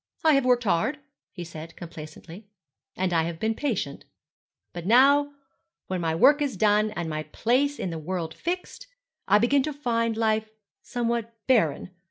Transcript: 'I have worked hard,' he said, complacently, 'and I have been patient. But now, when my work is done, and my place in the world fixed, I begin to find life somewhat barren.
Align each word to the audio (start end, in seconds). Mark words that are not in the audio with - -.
'I 0.25 0.33
have 0.33 0.45
worked 0.45 0.63
hard,' 0.63 0.97
he 1.31 1.43
said, 1.43 1.75
complacently, 1.75 2.47
'and 2.95 3.13
I 3.13 3.21
have 3.25 3.39
been 3.39 3.53
patient. 3.53 4.03
But 4.73 4.87
now, 4.87 5.33
when 5.85 6.01
my 6.01 6.15
work 6.15 6.41
is 6.41 6.57
done, 6.57 6.89
and 6.93 7.07
my 7.07 7.21
place 7.21 7.77
in 7.77 7.91
the 7.91 7.99
world 7.99 8.33
fixed, 8.33 8.87
I 9.27 9.37
begin 9.37 9.61
to 9.61 9.71
find 9.71 10.17
life 10.17 10.49
somewhat 10.81 11.31
barren. 11.45 11.91